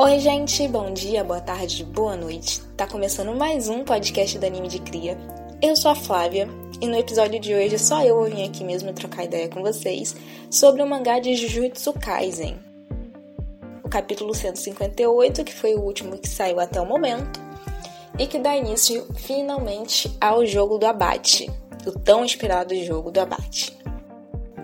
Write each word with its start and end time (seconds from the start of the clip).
Oi, 0.00 0.20
gente, 0.20 0.68
bom 0.68 0.92
dia, 0.92 1.24
boa 1.24 1.40
tarde, 1.40 1.82
boa 1.82 2.16
noite. 2.16 2.60
Tá 2.76 2.86
começando 2.86 3.34
mais 3.34 3.68
um 3.68 3.82
podcast 3.82 4.38
do 4.38 4.46
Anime 4.46 4.68
de 4.68 4.78
Cria. 4.78 5.18
Eu 5.60 5.74
sou 5.74 5.90
a 5.90 5.94
Flávia 5.96 6.48
e 6.80 6.86
no 6.86 6.96
episódio 6.96 7.40
de 7.40 7.52
hoje 7.52 7.80
só 7.80 8.00
eu 8.04 8.14
vou 8.14 8.26
vir 8.26 8.44
aqui 8.44 8.62
mesmo 8.62 8.92
trocar 8.92 9.24
ideia 9.24 9.48
com 9.48 9.60
vocês 9.60 10.14
sobre 10.48 10.84
o 10.84 10.86
mangá 10.86 11.18
de 11.18 11.34
Jujutsu 11.34 11.92
Kaisen. 11.94 12.60
O 13.82 13.88
capítulo 13.88 14.32
158, 14.32 15.42
que 15.42 15.52
foi 15.52 15.74
o 15.74 15.80
último 15.80 16.16
que 16.16 16.28
saiu 16.28 16.60
até 16.60 16.80
o 16.80 16.86
momento, 16.86 17.40
e 18.16 18.28
que 18.28 18.38
dá 18.38 18.56
início 18.56 19.04
finalmente 19.16 20.16
ao 20.20 20.46
jogo 20.46 20.78
do 20.78 20.86
abate, 20.86 21.50
o 21.84 21.90
tão 21.90 22.24
esperado 22.24 22.72
jogo 22.84 23.10
do 23.10 23.18
abate. 23.18 23.76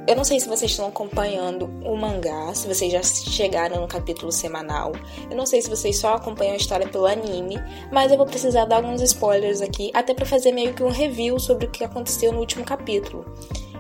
Eu 0.07 0.15
não 0.15 0.25
sei 0.25 0.39
se 0.39 0.47
vocês 0.47 0.71
estão 0.71 0.87
acompanhando 0.87 1.65
o 1.83 1.97
mangá, 1.97 2.53
se 2.55 2.69
vocês 2.69 2.93
já 2.93 3.03
chegaram 3.03 3.81
no 3.81 3.89
capítulo 3.89 4.31
semanal. 4.31 4.93
Eu 5.31 5.37
não 5.37 5.47
sei 5.47 5.63
se 5.63 5.71
vocês 5.71 5.97
só 5.97 6.15
acompanham 6.15 6.53
a 6.53 6.59
história 6.59 6.87
pelo 6.87 7.07
anime, 7.07 7.57
mas 7.91 8.13
eu 8.13 8.19
vou 8.19 8.27
precisar 8.27 8.67
dar 8.67 8.77
alguns 8.77 9.01
spoilers 9.01 9.63
aqui, 9.63 9.91
até 9.95 10.13
para 10.13 10.27
fazer 10.27 10.53
meio 10.53 10.75
que 10.75 10.83
um 10.83 10.91
review 10.91 11.39
sobre 11.39 11.67
o 11.67 11.71
que 11.71 11.83
aconteceu 11.83 12.33
no 12.33 12.41
último 12.41 12.67
capítulo. 12.67 13.25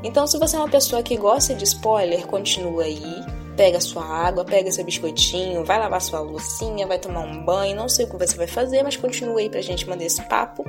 Então, 0.02 0.27
se 0.27 0.38
você 0.38 0.56
é 0.56 0.59
uma 0.59 0.69
pessoa 0.69 1.02
que 1.02 1.16
gosta 1.16 1.55
de 1.55 1.64
spoiler, 1.64 2.27
continua 2.27 2.84
aí 2.84 3.44
pega 3.57 3.81
sua 3.81 4.05
água, 4.05 4.45
pega 4.45 4.71
seu 4.71 4.85
biscoitinho, 4.85 5.65
vai 5.65 5.79
lavar 5.79 6.01
sua 6.01 6.21
loucinha, 6.21 6.87
vai 6.87 6.99
tomar 6.99 7.21
um 7.21 7.45
banho, 7.45 7.77
não 7.77 7.89
sei 7.89 8.05
o 8.05 8.11
que 8.11 8.17
você 8.17 8.37
vai 8.37 8.47
fazer, 8.47 8.83
mas 8.83 8.97
continue 8.97 9.43
aí 9.43 9.51
pra 9.51 9.61
gente 9.61 9.89
mandar 9.89 10.05
esse 10.05 10.23
papo. 10.23 10.65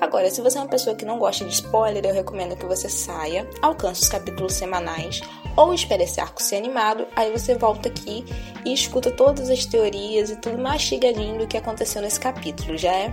Agora, 0.00 0.30
se 0.30 0.40
você 0.40 0.58
é 0.58 0.60
uma 0.60 0.68
pessoa 0.68 0.94
que 0.94 1.04
não 1.04 1.18
gosta 1.18 1.44
de 1.44 1.52
spoiler, 1.52 2.04
eu 2.04 2.14
recomendo 2.14 2.56
que 2.56 2.66
você 2.66 2.88
saia, 2.88 3.48
alcance 3.60 4.02
os 4.02 4.08
capítulos 4.08 4.54
semanais 4.54 5.20
ou 5.56 5.74
espere 5.74 6.04
esse 6.04 6.20
arco 6.20 6.42
ser 6.42 6.56
animado, 6.56 7.06
aí 7.16 7.32
você 7.32 7.56
volta 7.56 7.88
aqui 7.88 8.24
e 8.64 8.72
escuta 8.72 9.10
todas 9.10 9.50
as 9.50 9.66
teorias 9.66 10.30
e 10.30 10.36
tudo 10.36 10.58
mastigadinho 10.58 11.38
do 11.38 11.46
que 11.46 11.56
aconteceu 11.56 12.00
nesse 12.00 12.20
capítulo, 12.20 12.78
já 12.78 12.92
é? 12.92 13.12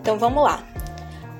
Então 0.00 0.18
vamos 0.18 0.42
lá. 0.42 0.64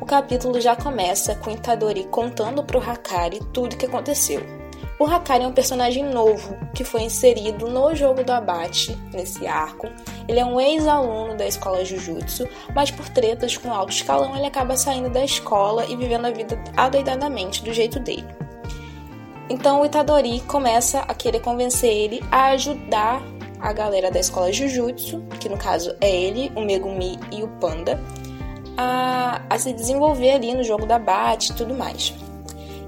O 0.00 0.04
capítulo 0.04 0.60
já 0.60 0.76
começa 0.76 1.34
com 1.36 1.50
Itadori 1.50 2.04
contando 2.04 2.62
pro 2.62 2.78
Hakari 2.78 3.40
tudo 3.52 3.72
o 3.72 3.76
que 3.76 3.86
aconteceu. 3.86 4.65
O 4.98 5.04
Hakari 5.04 5.44
é 5.44 5.46
um 5.46 5.52
personagem 5.52 6.04
novo 6.04 6.56
que 6.74 6.82
foi 6.82 7.02
inserido 7.02 7.68
no 7.68 7.94
jogo 7.94 8.24
do 8.24 8.32
abate, 8.32 8.96
nesse 9.12 9.46
arco. 9.46 9.88
Ele 10.26 10.40
é 10.40 10.44
um 10.44 10.58
ex-aluno 10.58 11.36
da 11.36 11.46
escola 11.46 11.84
Jujutsu, 11.84 12.48
mas 12.74 12.90
por 12.90 13.06
tretas 13.10 13.58
com 13.58 13.72
alto 13.72 13.92
escalão 13.92 14.34
ele 14.34 14.46
acaba 14.46 14.74
saindo 14.74 15.10
da 15.10 15.22
escola 15.22 15.84
e 15.84 15.94
vivendo 15.94 16.24
a 16.24 16.30
vida 16.30 16.58
adoidadamente 16.74 17.62
do 17.62 17.74
jeito 17.74 18.00
dele. 18.00 18.26
Então 19.50 19.82
o 19.82 19.84
Itadori 19.84 20.40
começa 20.40 21.00
a 21.00 21.14
querer 21.14 21.40
convencer 21.40 21.92
ele 21.92 22.24
a 22.32 22.46
ajudar 22.46 23.22
a 23.60 23.72
galera 23.74 24.10
da 24.10 24.18
escola 24.18 24.50
Jujutsu, 24.50 25.22
que 25.38 25.48
no 25.48 25.58
caso 25.58 25.94
é 26.00 26.10
ele, 26.10 26.50
o 26.56 26.62
Megumi 26.62 27.18
e 27.30 27.42
o 27.42 27.48
Panda, 27.60 28.00
a, 28.78 29.42
a 29.48 29.58
se 29.58 29.74
desenvolver 29.74 30.32
ali 30.32 30.54
no 30.54 30.64
jogo 30.64 30.86
da 30.86 30.98
Bate 30.98 31.52
e 31.52 31.54
tudo 31.54 31.74
mais. 31.74 32.14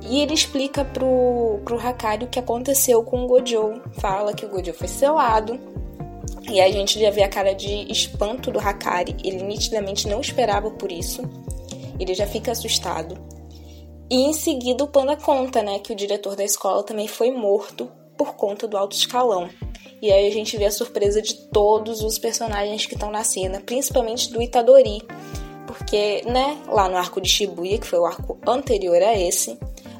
E 0.08 0.20
ele 0.20 0.32
explica 0.32 0.84
pro, 0.86 1.60
pro 1.64 1.78
Hakari 1.78 2.24
o 2.24 2.28
que 2.28 2.38
aconteceu 2.38 3.02
com 3.02 3.24
o 3.24 3.26
Gojo. 3.26 3.82
Fala 3.98 4.32
que 4.32 4.46
o 4.46 4.48
Gojo 4.48 4.72
foi 4.72 4.88
selado. 4.88 5.60
E 6.50 6.60
a 6.60 6.70
gente 6.70 6.98
já 6.98 7.10
vê 7.10 7.22
a 7.22 7.28
cara 7.28 7.54
de 7.54 7.92
espanto 7.92 8.50
do 8.50 8.58
Hakari. 8.58 9.14
Ele 9.22 9.42
nitidamente 9.42 10.08
não 10.08 10.20
esperava 10.20 10.70
por 10.70 10.90
isso. 10.90 11.22
Ele 12.00 12.14
já 12.14 12.26
fica 12.26 12.52
assustado. 12.52 13.18
E 14.10 14.22
em 14.22 14.32
seguida 14.32 14.82
o 14.82 14.88
Panda 14.88 15.14
conta, 15.14 15.62
né, 15.62 15.78
que 15.78 15.92
o 15.92 15.96
diretor 15.96 16.34
da 16.34 16.44
escola 16.44 16.82
também 16.82 17.06
foi 17.06 17.30
morto 17.30 17.90
por 18.16 18.34
conta 18.34 18.66
do 18.66 18.78
alto 18.78 18.96
escalão. 18.96 19.50
E 20.00 20.10
aí 20.10 20.26
a 20.26 20.32
gente 20.32 20.56
vê 20.56 20.64
a 20.64 20.70
surpresa 20.70 21.20
de 21.20 21.34
todos 21.50 22.02
os 22.02 22.18
personagens 22.18 22.86
que 22.86 22.94
estão 22.94 23.10
na 23.10 23.22
cena, 23.24 23.60
principalmente 23.60 24.32
do 24.32 24.40
Itadori. 24.40 25.02
Porque, 25.66 26.22
né, 26.24 26.56
lá 26.66 26.88
no 26.88 26.96
arco 26.96 27.20
de 27.20 27.28
Shibuya, 27.28 27.76
que 27.76 27.86
foi 27.86 27.98
o 27.98 28.06
arco 28.06 28.38
anterior 28.46 29.02
a 29.02 29.18
esse, 29.18 29.58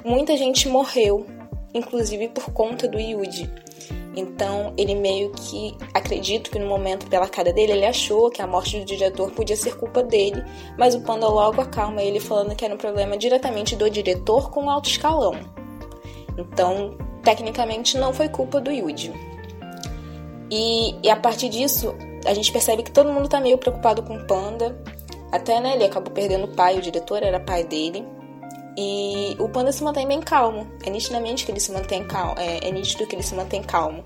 muita 0.09 0.37
gente 0.37 0.69
morreu, 0.69 1.27
inclusive 1.75 2.29
por 2.29 2.51
conta 2.51 2.89
do 2.89 2.99
Yuji. 2.99 3.51
Então, 4.17 4.73
ele 4.77 4.95
meio 4.95 5.31
que, 5.31 5.77
acredito 5.95 6.51
que 6.51 6.59
no 6.59 6.67
momento, 6.67 7.07
pela 7.07 7.29
cara 7.29 7.53
dele, 7.53 7.73
ele 7.73 7.87
achou 7.87 8.31
que 8.31 8.43
a 8.43 8.47
morte 8.47 8.79
do 8.79 8.85
diretor 8.85 9.31
podia 9.31 9.55
ser 9.55 9.77
culpa 9.77 10.03
dele, 10.03 10.43
mas 10.77 10.95
o 10.95 11.03
Panda 11.03 11.29
logo 11.29 11.61
acalma 11.61 12.03
ele 12.03 12.19
falando 12.19 12.57
que 12.57 12.65
era 12.65 12.75
um 12.75 12.79
problema 12.79 13.17
diretamente 13.17 13.77
do 13.77 13.89
diretor 13.89 14.51
com 14.51 14.65
o 14.65 14.71
alto 14.71 14.89
escalão. 14.89 15.35
Então, 16.37 16.97
tecnicamente, 17.23 17.97
não 17.99 18.13
foi 18.13 18.29
culpa 18.29 18.61
do 18.61 18.73
Yuji. 18.73 19.13
E, 20.51 20.97
e 21.01 21.11
a 21.11 21.17
partir 21.17 21.51
disso, 21.51 21.95
a 22.27 22.33
gente 22.33 22.51
percebe 22.51 22.83
que 22.83 22.91
todo 22.91 23.13
mundo 23.13 23.29
tá 23.29 23.39
meio 23.39 23.59
preocupado 23.59 24.03
com 24.03 24.17
o 24.17 24.27
Panda. 24.27 24.83
Até, 25.31 25.61
né, 25.61 25.75
ele 25.75 25.85
acabou 25.85 26.13
perdendo 26.13 26.47
o 26.47 26.55
pai, 26.57 26.79
o 26.79 26.83
diretor 26.83 27.23
era 27.23 27.39
pai 27.39 27.63
dele. 27.63 28.05
E 28.81 29.35
o 29.41 29.49
panda 29.49 29.73
se 29.73 29.83
mantém 29.83 30.07
bem 30.07 30.21
calmo. 30.21 30.65
É 30.87 30.91
nitidamente 30.91 31.45
que 31.45 31.51
ele 31.51 31.59
se 31.59 31.73
mantém 31.73 32.05
calmo. 32.05 32.37
É, 32.39 32.69
é 32.69 32.71
nítido 32.71 33.09
que 33.09 33.17
ele 33.17 33.25
se 33.25 33.35
mantém 33.35 33.61
calmo. 33.61 34.05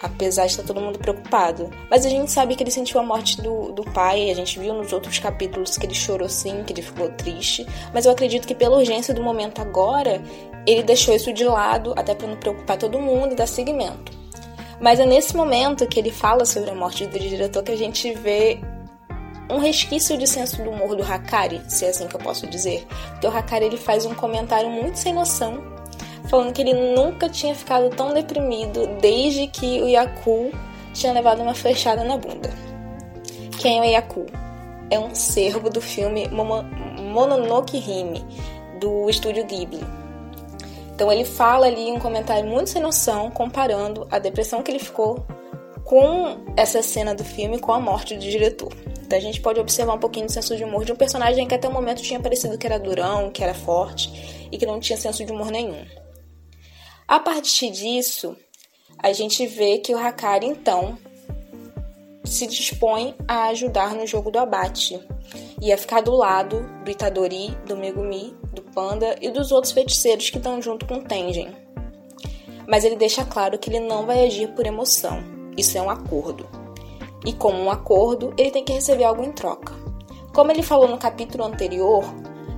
Apesar 0.00 0.46
de 0.46 0.52
estar 0.52 0.62
todo 0.62 0.80
mundo 0.80 0.96
preocupado. 0.96 1.68
Mas 1.90 2.06
a 2.06 2.08
gente 2.08 2.30
sabe 2.30 2.54
que 2.54 2.62
ele 2.62 2.70
sentiu 2.70 3.00
a 3.00 3.02
morte 3.02 3.42
do, 3.42 3.72
do 3.72 3.82
pai. 3.82 4.30
A 4.30 4.34
gente 4.34 4.60
viu 4.60 4.72
nos 4.74 4.92
outros 4.92 5.18
capítulos 5.18 5.76
que 5.76 5.86
ele 5.86 5.94
chorou 5.94 6.28
sim, 6.28 6.62
que 6.62 6.72
ele 6.72 6.82
ficou 6.82 7.08
triste. 7.08 7.66
Mas 7.92 8.06
eu 8.06 8.12
acredito 8.12 8.46
que 8.46 8.54
pela 8.54 8.76
urgência 8.76 9.12
do 9.12 9.24
momento 9.24 9.60
agora, 9.60 10.22
ele 10.64 10.84
deixou 10.84 11.12
isso 11.12 11.32
de 11.32 11.42
lado, 11.42 11.94
até 11.96 12.14
para 12.14 12.28
não 12.28 12.36
preocupar 12.36 12.78
todo 12.78 13.00
mundo 13.00 13.32
e 13.32 13.34
dar 13.34 13.48
seguimento. 13.48 14.12
Mas 14.80 15.00
é 15.00 15.06
nesse 15.06 15.36
momento 15.36 15.84
que 15.88 15.98
ele 15.98 16.12
fala 16.12 16.44
sobre 16.44 16.70
a 16.70 16.74
morte 16.76 17.06
do 17.06 17.18
diretor 17.18 17.64
que 17.64 17.72
a 17.72 17.76
gente 17.76 18.12
vê 18.12 18.60
um 19.50 19.58
resquício 19.58 20.16
de 20.16 20.26
senso 20.26 20.62
do 20.62 20.70
humor 20.70 20.96
do 20.96 21.02
Hakari, 21.02 21.60
se 21.68 21.84
é 21.84 21.88
assim 21.88 22.06
que 22.06 22.16
eu 22.16 22.20
posso 22.20 22.46
dizer. 22.46 22.86
Porque 23.10 23.26
o 23.26 23.36
Hakari 23.36 23.66
ele 23.66 23.76
faz 23.76 24.06
um 24.06 24.14
comentário 24.14 24.70
muito 24.70 24.98
sem 24.98 25.12
noção, 25.12 25.62
falando 26.28 26.52
que 26.52 26.62
ele 26.62 26.94
nunca 26.94 27.28
tinha 27.28 27.54
ficado 27.54 27.90
tão 27.90 28.14
deprimido 28.14 28.86
desde 29.00 29.46
que 29.46 29.82
o 29.82 29.88
Yaku 29.88 30.50
tinha 30.92 31.12
levado 31.12 31.42
uma 31.42 31.54
flechada 31.54 32.04
na 32.04 32.16
bunda. 32.16 32.50
Quem 33.58 33.78
é 33.78 33.80
o 33.80 33.84
Yaku? 33.84 34.26
É 34.90 34.98
um 34.98 35.14
servo 35.14 35.70
do 35.70 35.80
filme 35.80 36.28
Mononoke 36.28 37.76
Hime, 37.76 38.24
do 38.80 39.08
estúdio 39.08 39.44
Ghibli. 39.44 39.84
Então 40.94 41.10
ele 41.10 41.24
fala 41.24 41.66
ali 41.66 41.90
um 41.90 41.98
comentário 41.98 42.48
muito 42.48 42.70
sem 42.70 42.80
noção, 42.80 43.30
comparando 43.30 44.06
a 44.10 44.18
depressão 44.18 44.62
que 44.62 44.70
ele 44.70 44.78
ficou 44.78 45.26
com 45.84 46.38
essa 46.56 46.82
cena 46.82 47.14
do 47.14 47.24
filme 47.24 47.58
com 47.58 47.72
a 47.72 47.80
morte 47.80 48.14
do 48.14 48.20
diretor. 48.20 48.72
Então 49.14 49.20
a 49.20 49.32
gente 49.32 49.40
pode 49.40 49.60
observar 49.60 49.94
um 49.94 49.98
pouquinho 49.98 50.26
do 50.26 50.32
senso 50.32 50.56
de 50.56 50.64
humor 50.64 50.84
de 50.84 50.90
um 50.90 50.96
personagem 50.96 51.46
que 51.46 51.54
até 51.54 51.68
o 51.68 51.72
momento 51.72 52.02
tinha 52.02 52.18
parecido 52.18 52.58
que 52.58 52.66
era 52.66 52.80
durão, 52.80 53.30
que 53.30 53.44
era 53.44 53.54
forte 53.54 54.48
e 54.50 54.58
que 54.58 54.66
não 54.66 54.80
tinha 54.80 54.98
senso 54.98 55.24
de 55.24 55.30
humor 55.30 55.52
nenhum. 55.52 55.86
A 57.06 57.20
partir 57.20 57.70
disso, 57.70 58.36
a 58.98 59.12
gente 59.12 59.46
vê 59.46 59.78
que 59.78 59.94
o 59.94 59.98
Hakari 59.98 60.46
então 60.46 60.98
se 62.24 62.44
dispõe 62.48 63.14
a 63.28 63.44
ajudar 63.50 63.94
no 63.94 64.04
jogo 64.04 64.32
do 64.32 64.38
abate 64.40 65.00
e 65.62 65.72
a 65.72 65.78
ficar 65.78 66.00
do 66.00 66.16
lado 66.16 66.68
do 66.84 66.90
Itadori, 66.90 67.56
do 67.68 67.76
Megumi, 67.76 68.36
do 68.52 68.62
Panda 68.62 69.14
e 69.20 69.30
dos 69.30 69.52
outros 69.52 69.72
feiticeiros 69.72 70.28
que 70.28 70.38
estão 70.38 70.60
junto 70.60 70.86
com 70.86 71.00
Tengen. 71.00 71.54
Mas 72.66 72.82
ele 72.82 72.96
deixa 72.96 73.24
claro 73.24 73.60
que 73.60 73.70
ele 73.70 73.78
não 73.78 74.06
vai 74.06 74.26
agir 74.26 74.48
por 74.56 74.66
emoção. 74.66 75.22
Isso 75.56 75.78
é 75.78 75.80
um 75.80 75.88
acordo 75.88 76.63
e, 77.24 77.32
como 77.32 77.58
um 77.58 77.70
acordo, 77.70 78.32
ele 78.36 78.50
tem 78.50 78.64
que 78.64 78.72
receber 78.72 79.04
algo 79.04 79.24
em 79.24 79.32
troca. 79.32 79.72
Como 80.32 80.50
ele 80.50 80.62
falou 80.62 80.88
no 80.88 80.98
capítulo 80.98 81.44
anterior, 81.44 82.04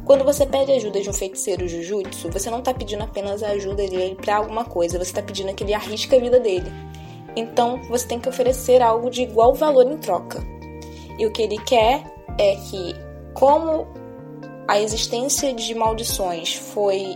quando 0.04 0.24
você 0.24 0.46
pede 0.46 0.72
ajuda 0.72 1.00
de 1.00 1.10
um 1.10 1.12
feiticeiro 1.12 1.68
Jujutsu, 1.68 2.30
você 2.30 2.48
não 2.48 2.60
está 2.60 2.72
pedindo 2.72 3.02
apenas 3.02 3.42
a 3.42 3.48
ajuda 3.50 3.86
dele 3.88 4.14
para 4.14 4.36
alguma 4.36 4.64
coisa, 4.64 4.98
você 4.98 5.10
está 5.10 5.22
pedindo 5.22 5.52
que 5.54 5.64
ele 5.64 5.74
arrisque 5.74 6.14
a 6.14 6.20
vida 6.20 6.40
dele. 6.40 6.70
Então, 7.34 7.82
você 7.88 8.06
tem 8.06 8.18
que 8.18 8.28
oferecer 8.28 8.80
algo 8.80 9.10
de 9.10 9.22
igual 9.22 9.52
valor 9.52 9.86
em 9.86 9.98
troca. 9.98 10.42
E 11.18 11.26
o 11.26 11.32
que 11.32 11.42
ele 11.42 11.58
quer 11.58 12.04
é 12.38 12.56
que, 12.56 12.94
como 13.34 13.86
a 14.68 14.80
existência 14.80 15.52
de 15.52 15.74
maldições 15.74 16.54
foi 16.54 17.14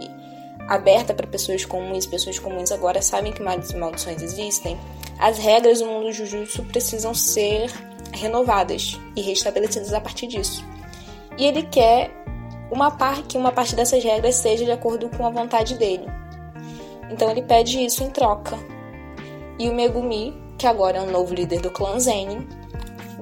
aberta 0.68 1.14
para 1.14 1.26
pessoas 1.26 1.64
comuns, 1.64 2.06
pessoas 2.06 2.38
comuns 2.38 2.70
agora 2.70 3.00
sabem 3.02 3.32
que 3.32 3.42
maldições 3.42 4.22
existem, 4.22 4.78
as 5.20 5.36
regras 5.38 5.80
do 5.80 5.86
mundo 5.86 6.12
Jujutsu 6.12 6.64
precisam 6.64 7.12
ser 7.12 7.70
renovadas 8.10 8.98
e 9.14 9.20
restabelecidas 9.20 9.92
a 9.92 10.00
partir 10.00 10.26
disso. 10.26 10.64
E 11.36 11.44
ele 11.44 11.62
quer 11.64 12.10
uma 12.70 12.90
parte 12.90 13.22
que 13.24 13.36
uma 13.36 13.52
parte 13.52 13.76
dessas 13.76 14.02
regras 14.02 14.36
seja 14.36 14.64
de 14.64 14.72
acordo 14.72 15.10
com 15.10 15.26
a 15.26 15.30
vontade 15.30 15.76
dele. 15.76 16.06
Então 17.10 17.30
ele 17.30 17.42
pede 17.42 17.84
isso 17.84 18.02
em 18.02 18.08
troca. 18.08 18.58
E 19.58 19.68
o 19.68 19.74
Megumi, 19.74 20.34
que 20.56 20.66
agora 20.66 20.98
é 20.98 21.02
o 21.02 21.10
novo 21.10 21.34
líder 21.34 21.60
do 21.60 21.70
clã 21.70 22.00
Zenin, 22.00 22.48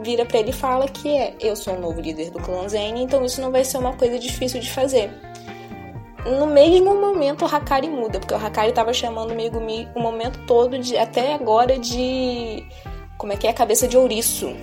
vira 0.01 0.25
para 0.25 0.39
ele 0.39 0.51
e 0.51 0.53
fala 0.53 0.87
que 0.87 1.09
é, 1.09 1.35
eu 1.41 1.57
sou 1.57 1.75
o 1.75 1.81
novo 1.81 2.01
líder 2.01 2.31
do 2.31 2.39
clã 2.39 2.69
Zenin, 2.69 3.03
então 3.03 3.25
isso 3.25 3.41
não 3.41 3.51
vai 3.51 3.65
ser 3.65 3.79
uma 3.79 3.95
coisa 3.95 4.19
difícil 4.21 4.61
de 4.61 4.71
fazer 4.71 5.11
no 6.27 6.47
mesmo 6.47 6.95
momento 7.01 7.45
o 7.45 7.49
Hakari 7.49 7.89
muda, 7.89 8.19
porque 8.19 8.35
o 8.35 8.37
Hakari 8.37 8.71
estava 8.71 8.93
chamando 8.93 9.31
o 9.31 9.35
Megumi 9.35 9.89
o 9.95 10.01
momento 10.01 10.45
todo, 10.47 10.79
de, 10.79 10.97
até 10.97 11.35
agora, 11.35 11.79
de 11.79 12.67
como 13.17 13.33
é 13.33 13.37
que 13.37 13.47
é 13.47 13.53
cabeça 13.53 13.87
de 13.87 13.97
ouriço. 13.97 14.55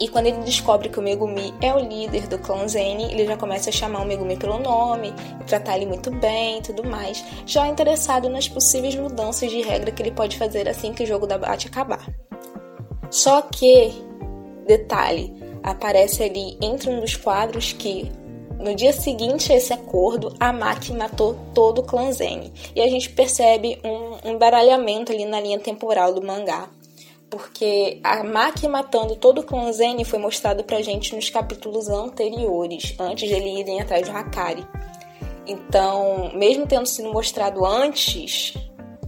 E 0.00 0.08
quando 0.08 0.26
ele 0.26 0.38
descobre 0.38 0.88
que 0.88 0.98
o 0.98 1.02
Megumi 1.02 1.54
é 1.60 1.72
o 1.72 1.78
líder 1.78 2.26
do 2.26 2.38
clã 2.38 2.66
Zen, 2.66 3.10
ele 3.12 3.26
já 3.26 3.36
começa 3.36 3.70
a 3.70 3.72
chamar 3.72 4.02
o 4.02 4.04
Megumi 4.04 4.36
pelo 4.36 4.58
nome, 4.58 5.12
tratar 5.46 5.76
ele 5.76 5.86
muito 5.86 6.10
bem 6.10 6.58
e 6.58 6.62
tudo 6.62 6.84
mais, 6.84 7.24
já 7.46 7.66
interessado 7.68 8.28
nas 8.28 8.48
possíveis 8.48 8.94
mudanças 8.96 9.50
de 9.50 9.62
regra 9.62 9.90
que 9.90 10.02
ele 10.02 10.10
pode 10.10 10.36
fazer 10.36 10.68
assim 10.68 10.92
que 10.92 11.04
o 11.04 11.06
jogo 11.06 11.26
da 11.26 11.38
Bate 11.38 11.68
acabar. 11.68 12.04
Só 13.10 13.42
que, 13.42 13.92
detalhe, 14.66 15.32
aparece 15.62 16.22
ali 16.22 16.58
entre 16.60 16.90
um 16.90 17.00
dos 17.00 17.14
quadros 17.16 17.72
que 17.72 18.10
no 18.64 18.74
dia 18.74 18.94
seguinte 18.94 19.52
a 19.52 19.56
esse 19.56 19.74
acordo, 19.74 20.34
a 20.40 20.50
Maki 20.50 20.94
matou 20.94 21.36
todo 21.52 21.80
o 21.80 21.84
clã 21.84 22.10
Zen. 22.10 22.50
E 22.74 22.80
a 22.80 22.88
gente 22.88 23.10
percebe 23.10 23.78
um 23.84 24.30
embaralhamento 24.30 25.12
ali 25.12 25.26
na 25.26 25.38
linha 25.38 25.60
temporal 25.60 26.14
do 26.14 26.26
mangá. 26.26 26.70
Porque 27.28 28.00
a 28.02 28.24
Maki 28.24 28.66
matando 28.66 29.16
todo 29.16 29.42
o 29.42 29.42
clã 29.42 29.70
Zen 29.70 30.02
foi 30.04 30.18
mostrado 30.18 30.64
pra 30.64 30.80
gente 30.80 31.14
nos 31.14 31.28
capítulos 31.28 31.90
anteriores, 31.90 32.94
antes 32.98 33.28
de 33.28 33.34
ele 33.34 33.60
irem 33.60 33.82
atrás 33.82 34.08
do 34.08 34.16
Hakari. 34.16 34.66
Então, 35.46 36.30
mesmo 36.34 36.66
tendo 36.66 36.86
sido 36.86 37.12
mostrado 37.12 37.66
antes, 37.66 38.54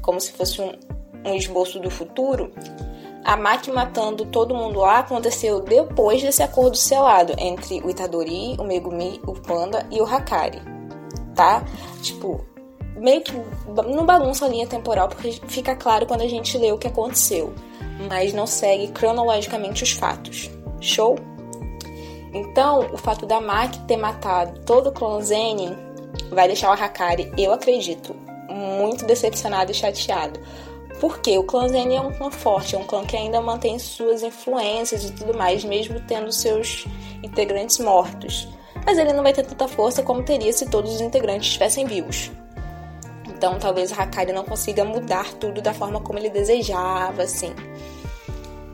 como 0.02 0.20
se 0.20 0.32
fosse 0.32 0.60
um, 0.60 0.70
um 1.24 1.34
esboço 1.34 1.80
do 1.80 1.90
futuro, 1.90 2.52
a 3.26 3.37
Maki 3.37 3.73
matando 3.73 4.25
todo 4.26 4.55
mundo 4.55 4.78
lá 4.78 5.00
aconteceu 5.00 5.58
depois 5.58 6.23
desse 6.23 6.44
acordo 6.44 6.76
selado 6.76 7.34
entre 7.37 7.81
o 7.81 7.90
Itadori, 7.90 8.55
o 8.56 8.62
Megumi, 8.62 9.20
o 9.26 9.32
Panda 9.32 9.84
e 9.90 10.00
o 10.00 10.05
Hakari, 10.05 10.62
tá? 11.34 11.64
Tipo, 12.00 12.46
meio 12.94 13.20
que 13.23 13.32
não 13.93 14.06
bagunça 14.06 14.46
a 14.46 14.49
linha 14.49 14.64
temporal 14.69 15.08
porque 15.08 15.40
fica 15.49 15.75
claro 15.75 16.06
quando 16.06 16.20
a 16.20 16.28
gente 16.28 16.56
lê 16.56 16.70
o 16.70 16.78
que 16.78 16.87
aconteceu, 16.87 17.52
mas 18.08 18.32
não 18.32 18.46
segue 18.46 18.93
cronologicamente 18.93 19.82
os 19.82 19.90
fatos. 19.90 20.49
Show? 20.81 21.17
Então, 22.32 22.88
o 22.93 22.96
fato 22.96 23.26
da 23.26 23.40
Maki 23.40 23.81
ter 23.88 23.96
matado 23.96 24.61
todo 24.61 24.90
o 24.90 24.93
clã 24.93 25.20
Zenin 25.20 25.76
vai 26.31 26.46
deixar 26.46 26.70
o 26.70 26.81
Hakari, 26.81 27.32
eu 27.37 27.52
acredito, 27.52 28.14
muito 28.49 29.05
decepcionado 29.05 29.73
e 29.73 29.75
chateado 29.75 30.38
porque 31.00 31.37
o 31.38 31.44
clã 31.44 31.69
Zen 31.69 31.96
é 31.96 32.00
um 32.00 32.12
clã 32.12 32.31
forte, 32.31 32.75
é 32.75 32.78
um 32.78 32.84
clã 32.84 33.04
que 33.04 33.16
ainda 33.16 33.40
mantém 33.40 33.78
suas 33.78 34.22
influências 34.22 35.04
e 35.04 35.12
tudo 35.12 35.37
mais, 35.37 35.64
mesmo 35.64 36.00
tendo 36.00 36.32
seus 36.32 36.87
integrantes 37.22 37.78
mortos. 37.78 38.48
Mas 38.84 38.98
ele 38.98 39.12
não 39.12 39.22
vai 39.22 39.32
ter 39.32 39.44
tanta 39.44 39.69
força 39.69 40.02
como 40.02 40.22
teria 40.22 40.52
se 40.52 40.70
todos 40.70 40.94
os 40.94 41.00
integrantes 41.00 41.48
estivessem 41.48 41.87
vivos. 41.87 42.31
Então 43.28 43.58
talvez 43.58 43.93
Hakari 43.93 44.32
não 44.32 44.44
consiga 44.44 44.84
mudar 44.84 45.34
tudo 45.34 45.60
da 45.60 45.75
forma 45.75 46.00
como 46.00 46.19
ele 46.19 46.31
desejava, 46.31 47.22
assim. 47.22 47.54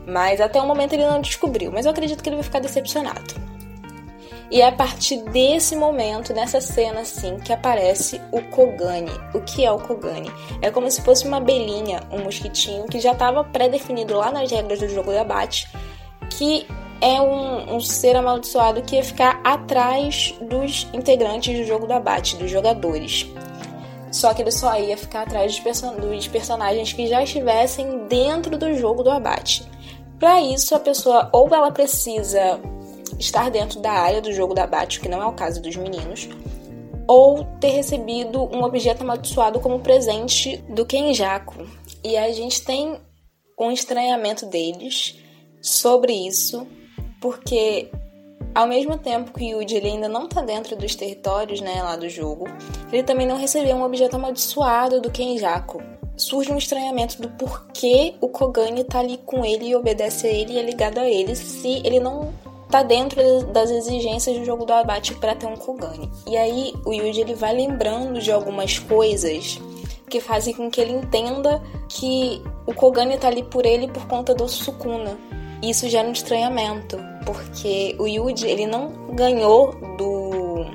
Mas 0.05 0.39
até 0.39 0.61
o 0.61 0.67
momento 0.67 0.93
ele 0.93 1.05
não 1.05 1.21
descobriu, 1.21 1.71
mas 1.71 1.85
eu 1.85 1.91
acredito 1.91 2.21
que 2.21 2.29
ele 2.29 2.37
vai 2.37 2.43
ficar 2.43 2.59
decepcionado. 2.59 3.52
E 4.53 4.61
é 4.61 4.67
a 4.67 4.71
partir 4.71 5.17
desse 5.31 5.75
momento, 5.75 6.31
nessa 6.31 6.61
cena 6.61 7.01
assim, 7.01 7.39
que 7.39 7.51
aparece 7.51 8.21
o 8.31 8.39
Kogani. 8.39 9.11
O 9.33 9.41
que 9.41 9.65
é 9.65 9.71
o 9.71 9.79
Kogani? 9.79 10.31
É 10.61 10.69
como 10.69 10.91
se 10.91 11.01
fosse 11.01 11.27
uma 11.27 11.37
abelhinha, 11.37 12.01
um 12.11 12.19
mosquitinho 12.19 12.85
que 12.85 12.99
já 12.99 13.13
estava 13.13 13.43
pré-definido 13.43 14.13
lá 14.13 14.31
nas 14.31 14.51
regras 14.51 14.77
do 14.77 14.87
jogo 14.87 15.09
de 15.09 15.17
abate, 15.17 15.67
que 16.29 16.67
é 17.01 17.19
um, 17.19 17.77
um, 17.77 17.79
ser 17.79 18.15
amaldiçoado 18.15 18.83
que 18.83 18.95
ia 18.95 19.03
ficar 19.03 19.41
atrás 19.43 20.35
dos 20.39 20.87
integrantes 20.93 21.57
do 21.57 21.65
jogo 21.65 21.87
do 21.87 21.93
abate, 21.93 22.37
dos 22.37 22.51
jogadores. 22.51 23.25
Só 24.11 24.35
que 24.35 24.43
ele 24.43 24.51
só 24.51 24.79
ia 24.79 24.95
ficar 24.95 25.23
atrás 25.23 25.53
dos, 25.53 25.61
person 25.61 25.95
dos 25.95 26.27
personagens 26.27 26.93
que 26.93 27.07
já 27.07 27.23
estivessem 27.23 28.05
dentro 28.05 28.55
do 28.55 28.71
jogo 28.75 29.01
do 29.01 29.09
abate. 29.09 29.67
Para 30.19 30.43
isso, 30.43 30.75
a 30.75 30.79
pessoa 30.79 31.27
ou 31.33 31.47
ela 31.51 31.71
precisa 31.71 32.61
estar 33.23 33.49
dentro 33.49 33.79
da 33.79 33.91
área 33.91 34.21
do 34.21 34.33
jogo 34.33 34.53
da 34.53 34.67
Bate, 34.67 34.99
que 34.99 35.09
não 35.09 35.21
é 35.21 35.25
o 35.25 35.33
caso 35.33 35.61
dos 35.61 35.75
meninos, 35.75 36.27
ou 37.07 37.43
ter 37.59 37.69
recebido 37.69 38.43
um 38.43 38.63
objeto 38.63 39.01
amaldiçoado 39.01 39.59
como 39.59 39.79
presente 39.79 40.57
do 40.69 40.85
Kenjaku. 40.85 41.67
E 42.03 42.17
a 42.17 42.31
gente 42.31 42.63
tem 42.63 42.99
um 43.59 43.71
estranhamento 43.71 44.45
deles 44.45 45.17
sobre 45.61 46.13
isso, 46.13 46.67
porque 47.21 47.89
ao 48.53 48.67
mesmo 48.67 48.97
tempo 48.97 49.31
que 49.31 49.55
o 49.55 49.61
Yuji 49.61 49.75
ele 49.75 49.87
ainda 49.87 50.07
não 50.07 50.25
está 50.25 50.41
dentro 50.41 50.75
dos 50.75 50.95
territórios 50.95 51.61
né, 51.61 51.81
lá 51.81 51.95
do 51.95 52.09
jogo, 52.09 52.45
ele 52.91 53.03
também 53.03 53.25
não 53.25 53.37
recebeu 53.37 53.75
um 53.75 53.83
objeto 53.83 54.15
amaldiçoado 54.15 55.01
do 55.01 55.09
Kenjaku. 55.09 55.81
Surge 56.15 56.51
um 56.51 56.57
estranhamento 56.57 57.19
do 57.19 57.29
porquê 57.29 58.13
o 58.21 58.29
Kogani 58.29 58.81
está 58.81 58.99
ali 58.99 59.17
com 59.17 59.43
ele 59.43 59.69
e 59.69 59.75
obedece 59.75 60.27
a 60.27 60.29
ele 60.29 60.53
e 60.53 60.59
é 60.59 60.61
ligado 60.61 60.99
a 60.99 61.09
ele, 61.09 61.35
se 61.35 61.81
ele 61.83 61.99
não 61.99 62.31
tá 62.73 62.81
dentro 62.81 63.21
das 63.51 63.69
exigências 63.69 64.35
do 64.35 64.43
jogo 64.43 64.65
do 64.65 64.73
abate 64.73 65.13
para 65.13 65.35
ter 65.35 65.45
um 65.45 65.55
Kogani. 65.55 66.09
E 66.25 66.35
aí 66.35 66.73
o 66.83 66.91
Yuji 66.91 67.21
ele 67.21 67.35
vai 67.35 67.53
lembrando 67.53 68.19
de 68.19 68.31
algumas 68.31 68.79
coisas 68.79 69.61
que 70.09 70.19
fazem 70.19 70.55
com 70.55 70.71
que 70.71 70.81
ele 70.81 70.93
entenda 70.93 71.61
que 71.87 72.41
o 72.65 72.73
Kogani 72.73 73.15
tá 73.19 73.27
ali 73.27 73.43
por 73.43 73.63
ele 73.63 73.87
por 73.87 74.07
conta 74.07 74.33
do 74.33 74.49
Sukuna. 74.49 75.15
E 75.61 75.69
isso 75.69 75.87
gera 75.87 76.07
um 76.07 76.13
estranhamento, 76.13 76.97
porque 77.27 77.95
o 77.99 78.07
Yuji 78.07 78.47
ele 78.47 78.65
não 78.65 78.89
ganhou 79.13 79.71
do 79.95 80.65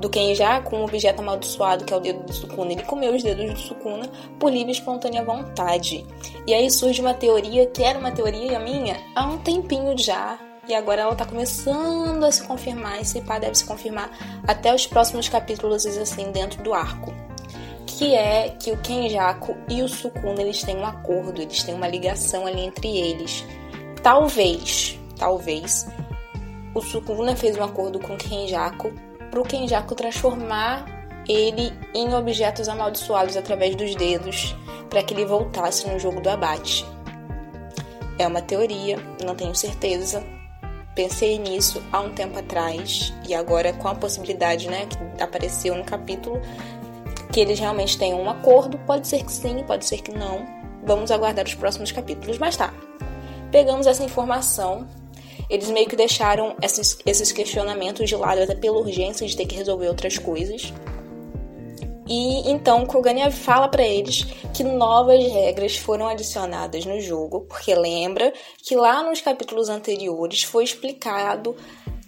do 0.00 0.08
Kenja 0.08 0.60
com 0.62 0.78
um 0.78 0.84
objeto 0.84 1.20
amaldiçoado 1.20 1.84
que 1.84 1.92
é 1.92 1.96
o 1.96 2.00
dedo 2.00 2.24
do 2.24 2.32
Sukuna. 2.32 2.72
Ele 2.72 2.82
comeu 2.82 3.14
os 3.14 3.22
dedos 3.22 3.52
do 3.52 3.58
Sukuna 3.60 4.08
por 4.40 4.50
livre 4.50 4.72
e 4.72 4.74
espontânea 4.74 5.24
vontade. 5.24 6.04
E 6.48 6.52
aí 6.52 6.68
surge 6.68 7.00
uma 7.00 7.14
teoria 7.14 7.64
que 7.66 7.84
era 7.84 7.96
uma 7.96 8.10
teoria 8.10 8.58
minha 8.58 8.96
há 9.14 9.24
um 9.24 9.38
tempinho 9.38 9.96
já, 9.96 10.38
e 10.68 10.74
agora 10.74 11.02
ela 11.02 11.14
tá 11.16 11.24
começando 11.24 12.22
a 12.24 12.30
se 12.30 12.42
confirmar, 12.42 13.00
esse 13.00 13.22
pá 13.22 13.38
deve 13.38 13.54
se 13.54 13.64
confirmar 13.64 14.10
até 14.46 14.74
os 14.74 14.86
próximos 14.86 15.28
capítulos, 15.28 15.86
assim, 15.86 16.30
dentro 16.30 16.62
do 16.62 16.74
arco. 16.74 17.12
Que 17.86 18.14
é 18.14 18.50
que 18.50 18.70
o 18.70 18.76
Kenjaku 18.76 19.56
e 19.68 19.82
o 19.82 19.88
Sukuna, 19.88 20.42
eles 20.42 20.62
têm 20.62 20.76
um 20.76 20.84
acordo, 20.84 21.40
eles 21.40 21.62
têm 21.62 21.74
uma 21.74 21.88
ligação 21.88 22.46
ali 22.46 22.60
entre 22.60 22.96
eles. 22.96 23.44
Talvez, 24.02 24.98
talvez, 25.16 25.88
o 26.74 26.82
Sukuna 26.82 27.34
fez 27.34 27.56
um 27.56 27.64
acordo 27.64 27.98
com 27.98 28.14
o 28.14 28.18
Kenjaku 28.18 28.92
pro 29.30 29.42
Kenjaku 29.42 29.94
transformar 29.94 30.84
ele 31.26 31.72
em 31.94 32.14
objetos 32.14 32.68
amaldiçoados 32.68 33.36
através 33.36 33.74
dos 33.74 33.94
dedos 33.94 34.54
para 34.88 35.02
que 35.02 35.12
ele 35.12 35.24
voltasse 35.24 35.88
no 35.88 35.98
jogo 35.98 36.20
do 36.20 36.28
abate. 36.30 36.86
É 38.18 38.26
uma 38.26 38.42
teoria, 38.42 38.98
não 39.24 39.34
tenho 39.34 39.54
certeza, 39.54 40.24
pensei 40.98 41.38
nisso 41.38 41.80
há 41.92 42.00
um 42.00 42.10
tempo 42.10 42.36
atrás 42.40 43.14
e 43.28 43.32
agora 43.32 43.72
com 43.72 43.86
a 43.86 43.94
possibilidade, 43.94 44.68
né, 44.68 44.86
que 44.86 45.22
apareceu 45.22 45.76
no 45.76 45.84
capítulo, 45.84 46.42
que 47.32 47.38
eles 47.38 47.60
realmente 47.60 47.96
tenham 47.96 48.20
um 48.20 48.28
acordo. 48.28 48.76
Pode 48.78 49.06
ser 49.06 49.22
que 49.22 49.30
sim, 49.30 49.62
pode 49.64 49.86
ser 49.86 50.02
que 50.02 50.10
não. 50.10 50.44
Vamos 50.82 51.12
aguardar 51.12 51.46
os 51.46 51.54
próximos 51.54 51.92
capítulos. 51.92 52.36
Mas 52.38 52.56
tá. 52.56 52.74
Pegamos 53.52 53.86
essa 53.86 54.02
informação. 54.02 54.88
Eles 55.48 55.70
meio 55.70 55.88
que 55.88 55.94
deixaram 55.94 56.56
esses, 56.60 56.98
esses 57.06 57.30
questionamentos 57.30 58.08
de 58.08 58.16
lado, 58.16 58.42
até 58.42 58.56
pela 58.56 58.78
urgência 58.78 59.24
de 59.24 59.36
ter 59.36 59.46
que 59.46 59.54
resolver 59.54 59.86
outras 59.86 60.18
coisas. 60.18 60.72
E 62.08 62.50
então 62.50 62.86
Kogania 62.86 63.30
fala 63.30 63.68
para 63.68 63.86
eles 63.86 64.24
que 64.54 64.64
novas 64.64 65.22
regras 65.30 65.76
foram 65.76 66.08
adicionadas 66.08 66.86
no 66.86 67.00
jogo, 67.00 67.42
porque 67.42 67.74
lembra 67.74 68.32
que 68.62 68.74
lá 68.74 69.02
nos 69.02 69.20
capítulos 69.20 69.68
anteriores 69.68 70.42
foi 70.42 70.64
explicado 70.64 71.54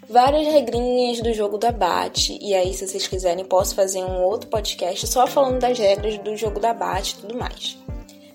várias 0.09 0.47
regrinhas 0.47 1.21
do 1.21 1.33
jogo 1.33 1.59
da 1.59 1.71
Bate. 1.71 2.37
E 2.41 2.55
aí, 2.55 2.75
se 2.75 2.87
vocês 2.87 3.07
quiserem, 3.07 3.45
posso 3.45 3.75
fazer 3.75 4.03
um 4.03 4.23
outro 4.25 4.49
podcast 4.49 5.07
só 5.07 5.27
falando 5.27 5.61
das 5.61 5.79
regras 5.79 6.19
do 6.19 6.37
jogo 6.37 6.59
da 6.59 6.75
Bate 6.75 7.15
e 7.15 7.21
tudo 7.21 7.39
mais. 7.39 7.79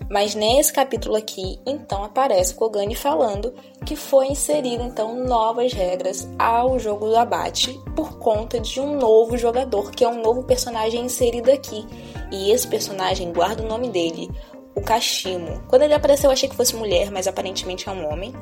Mas 0.09 0.35
nesse 0.35 0.71
capítulo 0.71 1.15
aqui, 1.15 1.59
então 1.65 2.03
aparece 2.03 2.53
Kogani 2.53 2.95
falando 2.95 3.53
que 3.85 3.95
foi 3.95 4.27
inserido 4.27 4.83
então 4.83 5.15
novas 5.25 5.73
regras 5.73 6.27
ao 6.37 6.77
jogo 6.77 7.07
do 7.07 7.17
abate 7.17 7.79
por 7.95 8.17
conta 8.19 8.59
de 8.59 8.79
um 8.79 8.97
novo 8.97 9.37
jogador, 9.37 9.91
que 9.91 10.03
é 10.03 10.07
um 10.07 10.21
novo 10.21 10.43
personagem 10.43 11.05
inserido 11.05 11.51
aqui. 11.51 11.85
E 12.31 12.51
esse 12.51 12.67
personagem 12.67 13.33
guarda 13.33 13.63
o 13.63 13.67
nome 13.67 13.89
dele, 13.89 14.29
o 14.75 14.81
Kashimo. 14.81 15.63
Quando 15.67 15.83
ele 15.83 15.93
apareceu, 15.93 16.29
eu 16.29 16.33
achei 16.33 16.49
que 16.49 16.55
fosse 16.55 16.75
mulher, 16.75 17.09
mas 17.09 17.27
aparentemente 17.27 17.89
é 17.89 17.91
um 17.91 18.11
homem. 18.11 18.33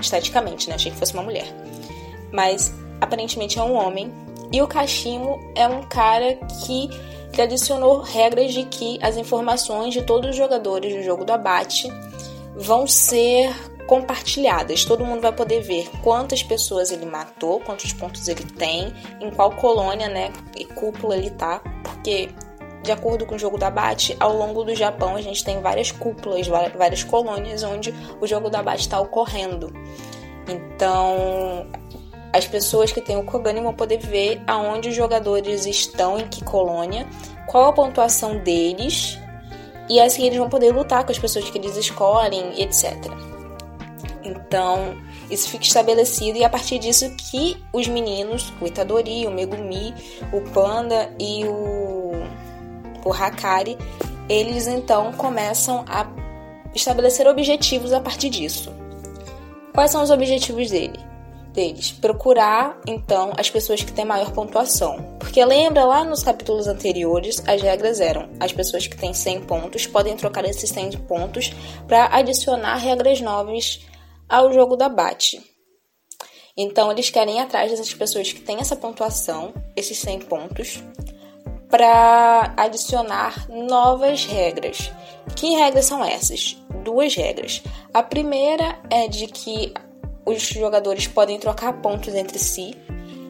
Esteticamente, 0.00 0.68
né? 0.68 0.76
Achei 0.76 0.90
que 0.90 0.98
fosse 0.98 1.14
uma 1.14 1.22
mulher. 1.22 1.46
Mas 2.32 2.72
aparentemente 3.00 3.58
é 3.58 3.62
um 3.62 3.74
homem. 3.74 4.12
E 4.50 4.62
o 4.62 4.66
Kashimo 4.66 5.38
é 5.54 5.68
um 5.68 5.82
cara 5.82 6.34
que 6.64 6.88
que 7.32 7.42
adicionou 7.42 8.00
regras 8.00 8.52
de 8.52 8.64
que 8.64 8.98
as 9.02 9.16
informações 9.16 9.94
de 9.94 10.02
todos 10.02 10.30
os 10.30 10.36
jogadores 10.36 10.94
do 10.94 11.02
jogo 11.02 11.24
do 11.24 11.32
abate 11.32 11.88
vão 12.56 12.86
ser 12.86 13.54
compartilhadas. 13.86 14.84
Todo 14.84 15.04
mundo 15.04 15.22
vai 15.22 15.32
poder 15.32 15.62
ver 15.62 15.88
quantas 16.02 16.42
pessoas 16.42 16.90
ele 16.90 17.06
matou, 17.06 17.60
quantos 17.60 17.92
pontos 17.92 18.28
ele 18.28 18.44
tem, 18.44 18.92
em 19.20 19.30
qual 19.30 19.50
colônia, 19.52 20.08
né, 20.08 20.30
e 20.56 20.64
cúpula 20.64 21.16
ele 21.16 21.30
tá, 21.30 21.60
porque 21.82 22.28
de 22.82 22.92
acordo 22.92 23.26
com 23.26 23.34
o 23.34 23.38
jogo 23.38 23.58
da 23.58 23.70
Bate, 23.70 24.16
ao 24.20 24.36
longo 24.36 24.62
do 24.62 24.74
Japão 24.74 25.16
a 25.16 25.20
gente 25.20 25.44
tem 25.44 25.60
várias 25.60 25.90
cúpulas, 25.90 26.46
várias 26.46 27.02
colônias 27.02 27.62
onde 27.62 27.94
o 28.20 28.26
jogo 28.26 28.48
da 28.48 28.62
Bate 28.62 28.82
está 28.82 29.00
ocorrendo. 29.00 29.72
Então, 30.46 31.66
as 32.38 32.46
pessoas 32.46 32.92
que 32.92 33.00
têm 33.00 33.16
o 33.16 33.24
Kogani 33.24 33.60
vão 33.60 33.74
poder 33.74 33.98
ver 33.98 34.40
aonde 34.46 34.88
os 34.88 34.94
jogadores 34.94 35.66
estão, 35.66 36.18
em 36.18 36.28
que 36.28 36.42
colônia, 36.44 37.06
qual 37.46 37.68
a 37.68 37.72
pontuação 37.72 38.38
deles, 38.38 39.18
e 39.88 40.00
assim 40.00 40.26
eles 40.26 40.38
vão 40.38 40.48
poder 40.48 40.72
lutar 40.72 41.04
com 41.04 41.10
as 41.10 41.18
pessoas 41.18 41.50
que 41.50 41.58
eles 41.58 41.76
escolhem, 41.76 42.60
etc. 42.62 42.94
Então, 44.22 44.96
isso 45.30 45.48
fica 45.48 45.64
estabelecido 45.64 46.38
e 46.38 46.44
a 46.44 46.48
partir 46.48 46.78
disso 46.78 47.10
que 47.16 47.62
os 47.72 47.88
meninos, 47.88 48.52
o 48.60 48.66
Itadori, 48.66 49.26
o 49.26 49.30
Megumi, 49.30 49.94
o 50.32 50.40
Panda 50.52 51.10
e 51.18 51.44
o, 51.44 52.12
o 53.04 53.12
Hakari, 53.12 53.76
eles 54.28 54.66
então 54.66 55.12
começam 55.12 55.84
a 55.88 56.06
estabelecer 56.74 57.26
objetivos 57.26 57.92
a 57.92 58.00
partir 58.00 58.28
disso. 58.30 58.72
Quais 59.72 59.90
são 59.90 60.02
os 60.02 60.10
objetivos 60.10 60.70
dele? 60.70 61.07
Deles? 61.58 61.90
Procurar, 61.90 62.80
então, 62.86 63.32
as 63.36 63.50
pessoas 63.50 63.82
que 63.82 63.90
têm 63.90 64.04
maior 64.04 64.30
pontuação. 64.30 65.16
Porque 65.18 65.44
lembra 65.44 65.84
lá 65.84 66.04
nos 66.04 66.22
capítulos 66.22 66.68
anteriores, 66.68 67.42
as 67.48 67.60
regras 67.60 67.98
eram: 67.98 68.28
as 68.38 68.52
pessoas 68.52 68.86
que 68.86 68.96
têm 68.96 69.12
100 69.12 69.40
pontos 69.42 69.84
podem 69.84 70.16
trocar 70.16 70.44
esses 70.44 70.70
100 70.70 70.92
pontos 71.08 71.52
para 71.88 72.06
adicionar 72.16 72.76
regras 72.76 73.20
novas 73.20 73.80
ao 74.28 74.52
jogo 74.52 74.76
da 74.76 74.88
Bate. 74.88 75.42
Então 76.56 76.92
eles 76.92 77.10
querem 77.10 77.38
ir 77.38 77.40
atrás 77.40 77.70
dessas 77.70 77.92
pessoas 77.92 78.32
que 78.32 78.40
têm 78.40 78.58
essa 78.60 78.76
pontuação, 78.76 79.52
esses 79.74 79.98
100 79.98 80.20
pontos, 80.20 80.82
para 81.68 82.54
adicionar 82.56 83.48
novas 83.48 84.24
regras. 84.24 84.92
Que 85.34 85.56
regras 85.56 85.86
são 85.86 86.04
essas? 86.04 86.56
Duas 86.84 87.14
regras. 87.14 87.62
A 87.92 88.02
primeira 88.02 88.78
é 88.90 89.08
de 89.08 89.26
que 89.26 89.72
os 90.28 90.42
jogadores 90.42 91.06
podem 91.06 91.38
trocar 91.38 91.80
pontos 91.80 92.14
entre 92.14 92.38
si, 92.38 92.74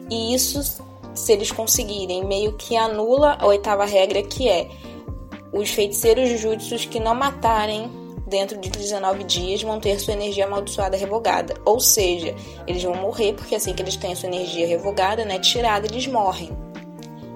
e 0.09 0.33
isso, 0.33 0.83
se 1.13 1.31
eles 1.31 1.51
conseguirem, 1.51 2.25
meio 2.25 2.53
que 2.53 2.75
anula 2.75 3.37
a 3.39 3.45
oitava 3.45 3.85
regra, 3.85 4.21
que 4.23 4.47
é 4.49 4.67
os 5.51 5.69
feiticeiros 5.69 6.39
jutsus 6.39 6.85
que 6.85 6.99
não 6.99 7.15
matarem 7.15 7.89
dentro 8.27 8.57
de 8.59 8.69
19 8.69 9.23
dias 9.23 9.63
vão 9.63 9.79
ter 9.79 9.99
sua 9.99 10.13
energia 10.13 10.45
amaldiçoada 10.45 10.95
revogada. 10.95 11.55
Ou 11.65 11.79
seja, 11.79 12.35
eles 12.67 12.83
vão 12.83 12.95
morrer 12.95 13.33
porque 13.33 13.55
assim 13.55 13.73
que 13.73 13.81
eles 13.81 13.95
têm 13.95 14.15
sua 14.15 14.29
energia 14.29 14.67
revogada, 14.67 15.25
né, 15.25 15.39
tirada, 15.39 15.87
eles 15.87 16.05
morrem. 16.07 16.49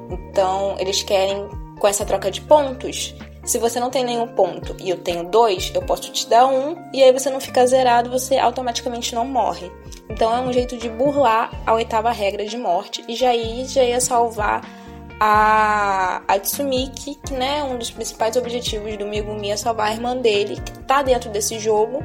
Então, 0.09 0.75
eles 0.79 1.01
querem 1.01 1.49
com 1.79 1.87
essa 1.87 2.05
troca 2.05 2.29
de 2.29 2.41
pontos. 2.41 3.15
Se 3.43 3.57
você 3.57 3.79
não 3.79 3.89
tem 3.89 4.05
nenhum 4.05 4.27
ponto 4.27 4.75
e 4.79 4.89
eu 4.89 4.97
tenho 4.97 5.25
dois, 5.25 5.71
eu 5.75 5.81
posso 5.81 6.09
te 6.11 6.27
dar 6.29 6.47
um 6.47 6.77
e 6.93 7.03
aí 7.03 7.11
você 7.11 7.29
não 7.29 7.41
fica 7.41 7.65
zerado, 7.67 8.09
você 8.09 8.37
automaticamente 8.37 9.13
não 9.13 9.25
morre. 9.25 9.69
Então 10.09 10.33
é 10.33 10.39
um 10.39 10.53
jeito 10.53 10.77
de 10.77 10.89
burlar 10.89 11.51
a 11.65 11.73
oitava 11.73 12.11
regra 12.11 12.45
de 12.45 12.57
morte 12.57 13.03
e 13.07 13.15
já 13.15 13.35
ia, 13.35 13.65
já 13.65 13.83
ia 13.83 13.99
salvar 13.99 14.61
a, 15.19 16.21
a 16.27 16.39
Tsumiki, 16.39 17.15
que 17.15 17.33
né, 17.33 17.63
um 17.63 17.77
dos 17.77 17.91
principais 17.91 18.35
objetivos 18.35 18.95
do 18.97 19.05
Megumi 19.05 19.51
é 19.51 19.57
salvar 19.57 19.89
a 19.89 19.93
irmã 19.93 20.15
dele, 20.15 20.55
que 20.55 20.79
tá 20.79 21.01
dentro 21.01 21.29
desse 21.29 21.59
jogo, 21.59 22.03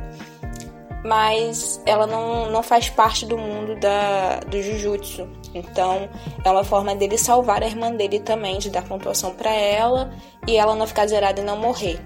mas 1.04 1.80
ela 1.86 2.06
não, 2.06 2.50
não 2.50 2.62
faz 2.62 2.88
parte 2.88 3.24
do 3.24 3.38
mundo 3.38 3.78
da, 3.78 4.40
do 4.40 4.60
Jujutsu. 4.60 5.28
Então 5.54 6.08
é 6.44 6.50
uma 6.50 6.64
forma 6.64 6.94
dele 6.94 7.16
salvar 7.16 7.62
a 7.62 7.66
irmã 7.66 7.92
dele 7.92 8.20
também, 8.20 8.58
de 8.58 8.70
dar 8.70 8.82
pontuação 8.82 9.34
para 9.34 9.52
ela 9.52 10.12
e 10.46 10.56
ela 10.56 10.74
não 10.74 10.86
ficar 10.86 11.06
zerada 11.06 11.40
e 11.40 11.44
não 11.44 11.56
morrer. 11.56 12.00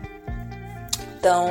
Então, 1.19 1.49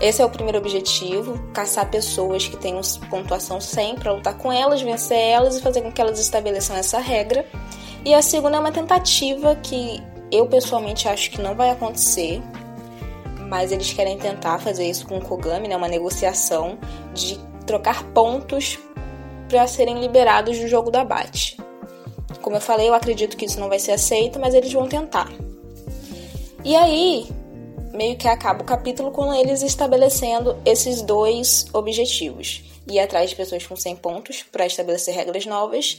esse 0.00 0.22
é 0.22 0.24
o 0.24 0.30
primeiro 0.30 0.58
objetivo: 0.58 1.38
caçar 1.52 1.90
pessoas 1.90 2.46
que 2.46 2.56
tenham 2.56 2.80
pontuação 3.10 3.60
100 3.60 3.96
para 3.96 4.12
lutar 4.12 4.36
com 4.36 4.52
elas, 4.52 4.82
vencer 4.82 5.18
elas 5.18 5.56
e 5.56 5.62
fazer 5.62 5.82
com 5.82 5.92
que 5.92 6.00
elas 6.00 6.18
estabeleçam 6.18 6.76
essa 6.76 6.98
regra. 6.98 7.46
E 8.04 8.14
a 8.14 8.22
segunda 8.22 8.56
é 8.56 8.60
uma 8.60 8.72
tentativa 8.72 9.56
que 9.56 10.02
eu 10.30 10.46
pessoalmente 10.46 11.08
acho 11.08 11.30
que 11.30 11.40
não 11.40 11.54
vai 11.54 11.70
acontecer, 11.70 12.42
mas 13.48 13.72
eles 13.72 13.92
querem 13.92 14.18
tentar 14.18 14.58
fazer 14.58 14.88
isso 14.88 15.06
com 15.06 15.18
o 15.18 15.20
Kogami, 15.20 15.68
né, 15.68 15.76
uma 15.76 15.88
negociação 15.88 16.78
de 17.14 17.38
trocar 17.66 18.04
pontos 18.04 18.78
para 19.48 19.66
serem 19.66 20.00
liberados 20.00 20.58
do 20.58 20.68
jogo 20.68 20.90
do 20.90 20.96
abate. 20.96 21.56
Como 22.42 22.56
eu 22.56 22.60
falei, 22.60 22.88
eu 22.88 22.94
acredito 22.94 23.36
que 23.36 23.44
isso 23.44 23.58
não 23.58 23.68
vai 23.68 23.78
ser 23.78 23.92
aceito, 23.92 24.38
mas 24.38 24.54
eles 24.54 24.72
vão 24.72 24.88
tentar. 24.88 25.28
E 26.64 26.74
aí, 26.74 27.26
meio 27.92 28.16
que 28.16 28.28
acaba 28.28 28.62
o 28.62 28.66
capítulo 28.66 29.10
com 29.10 29.32
eles 29.32 29.62
estabelecendo 29.62 30.56
esses 30.64 31.02
dois 31.02 31.66
objetivos: 31.72 32.62
ir 32.88 33.00
atrás 33.00 33.30
de 33.30 33.36
pessoas 33.36 33.66
com 33.66 33.74
100 33.74 33.96
pontos 33.96 34.42
para 34.42 34.66
estabelecer 34.66 35.14
regras 35.14 35.46
novas 35.46 35.98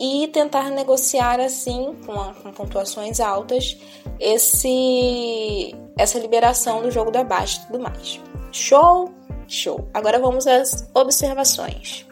e 0.00 0.28
tentar 0.28 0.70
negociar 0.70 1.40
assim, 1.40 1.94
com, 2.04 2.12
a, 2.12 2.34
com 2.34 2.52
pontuações 2.52 3.20
altas, 3.20 3.76
esse 4.18 5.74
essa 5.96 6.18
liberação 6.18 6.82
do 6.82 6.90
jogo 6.90 7.10
da 7.10 7.22
baixa 7.22 7.60
e 7.60 7.66
tudo 7.66 7.80
mais. 7.80 8.20
Show? 8.50 9.12
Show. 9.46 9.88
Agora 9.92 10.18
vamos 10.18 10.46
às 10.46 10.88
observações. 10.94 12.06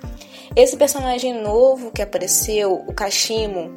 Esse 0.54 0.76
personagem 0.76 1.40
novo 1.40 1.90
que 1.90 2.02
apareceu, 2.02 2.84
o 2.86 2.92
Kashimo, 2.92 3.70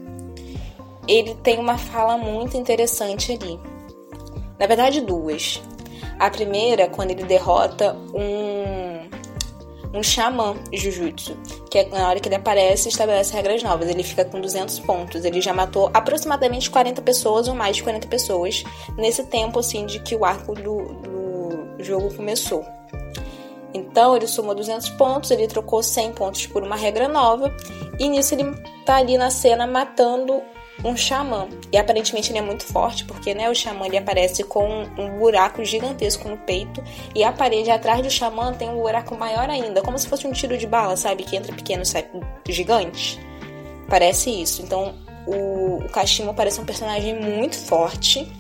ele 1.08 1.36
tem 1.36 1.58
uma 1.58 1.78
fala 1.78 2.18
muito 2.18 2.58
interessante 2.58 3.32
ali. 3.32 3.60
Na 4.60 4.68
verdade, 4.68 5.02
duas. 5.02 5.62
A 6.20 6.30
primeira, 6.30 6.88
quando 6.88 7.12
ele 7.12 7.24
derrota 7.24 7.96
um 8.14 9.06
um 9.96 10.04
xamã 10.04 10.56
Jujutsu, 10.74 11.38
que 11.72 11.80
é 11.80 11.86
na 11.88 12.10
hora 12.10 12.20
que 12.20 12.28
ele 12.28 12.36
aparece 12.36 12.90
estabelece 12.90 13.34
regras 13.34 13.64
novas. 13.64 13.90
Ele 13.90 14.04
fica 14.04 14.26
com 14.26 14.42
200 14.42 14.80
pontos. 14.82 15.24
Ele 15.24 15.40
já 15.40 15.54
matou 15.54 15.90
aproximadamente 15.94 16.70
40 16.70 17.02
pessoas 17.02 17.48
ou 17.48 17.56
mais 17.56 17.78
de 17.78 17.84
40 17.84 18.06
pessoas 18.08 18.64
nesse 18.98 19.24
tempo 19.24 19.60
assim 19.60 19.86
de 19.86 20.00
que 20.00 20.16
o 20.16 20.26
arco 20.26 20.54
do, 20.54 20.84
do 20.96 21.84
jogo 21.84 22.14
começou. 22.14 22.66
Então 23.76 24.16
ele 24.16 24.26
somou 24.26 24.56
200 24.56 24.90
pontos, 24.92 25.32
ele 25.32 25.48
trocou 25.48 25.84
100 25.84 26.14
pontos 26.14 26.48
por 26.48 26.64
uma 26.64 26.78
regra 26.78 27.10
nova 27.10 27.54
e 28.00 28.08
nisso 28.08 28.34
ele 28.34 28.56
tá 28.86 28.96
ali 28.96 29.18
na 29.18 29.30
cena 29.30 29.68
matando 29.68 30.42
um 30.84 30.96
xamã. 30.96 31.48
E 31.74 31.78
aparentemente 31.78 32.32
ele 32.32 32.40
é 32.40 32.42
muito 32.42 32.64
forte, 32.66 33.04
porque 33.04 33.34
né, 33.34 33.50
o 33.50 33.56
xamã 33.56 33.86
ele 33.86 33.98
aparece 33.98 34.44
com 34.46 34.84
um 34.98 35.18
buraco 35.18 35.64
gigantesco 35.66 36.30
no 36.30 36.38
peito 36.38 36.82
e 37.14 37.24
a 37.24 37.34
parede 37.34 37.70
atrás 37.70 38.02
do 38.02 38.10
xamã 38.10 38.54
tem 38.54 38.70
um 38.70 38.82
buraco 38.82 39.18
maior 39.18 39.50
ainda, 39.50 39.82
como 39.82 40.00
se 40.00 40.08
fosse 40.08 40.26
um 40.26 40.32
tiro 40.32 40.58
de 40.58 40.66
bala, 40.66 40.96
sabe? 40.96 41.24
Que 41.24 41.36
entra 41.36 41.54
pequeno 41.54 41.84
e 41.84 41.86
sai 41.86 42.08
gigante. 42.48 43.20
Parece 43.90 44.30
isso. 44.30 44.62
Então 44.62 44.96
o, 45.28 45.84
o 45.84 45.90
Kashimo 45.90 46.34
parece 46.34 46.62
um 46.62 46.66
personagem 46.66 47.20
muito 47.20 47.58
forte. 47.58 48.32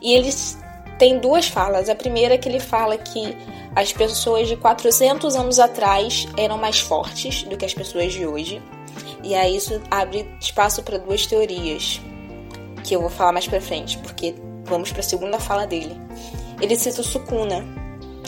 E 0.00 0.14
eles 0.14 0.58
têm 0.98 1.18
duas 1.18 1.46
falas. 1.46 1.88
A 1.88 1.94
primeira 1.94 2.34
é 2.34 2.38
que 2.38 2.48
ele 2.48 2.60
fala 2.60 2.96
que 2.96 3.36
as 3.74 3.92
pessoas 3.92 4.48
de 4.48 4.56
400 4.56 5.36
anos 5.36 5.58
atrás 5.58 6.26
eram 6.36 6.58
mais 6.58 6.80
fortes 6.80 7.42
do 7.44 7.56
que 7.56 7.64
as 7.64 7.74
pessoas 7.74 8.12
de 8.12 8.26
hoje. 8.26 8.62
E 9.22 9.34
aí 9.34 9.56
isso 9.56 9.80
abre 9.90 10.28
espaço 10.40 10.82
para 10.82 10.98
duas 10.98 11.26
teorias, 11.26 12.00
que 12.84 12.94
eu 12.94 13.00
vou 13.00 13.10
falar 13.10 13.32
mais 13.32 13.46
para 13.46 13.60
frente, 13.60 13.98
porque 13.98 14.34
vamos 14.64 14.90
para 14.90 15.00
a 15.00 15.04
segunda 15.04 15.38
fala 15.38 15.66
dele. 15.66 15.96
Ele 16.60 16.76
cita 16.76 17.00
o 17.00 17.04
Sukuna. 17.04 17.64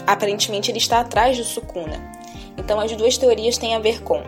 Aparentemente 0.06 0.70
ele 0.70 0.78
está 0.78 1.00
atrás 1.00 1.36
do 1.36 1.44
Sukuna. 1.44 2.12
Então 2.56 2.80
as 2.80 2.94
duas 2.96 3.16
teorias 3.16 3.56
têm 3.56 3.74
a 3.74 3.78
ver 3.78 4.02
com 4.02 4.22